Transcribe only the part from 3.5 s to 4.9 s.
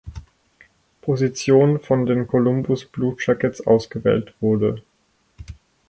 ausgewählt wurde.